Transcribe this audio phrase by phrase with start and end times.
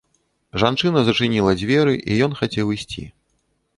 [0.61, 3.05] Жанчына зачыніла дзверы, і ён хацеў ісці.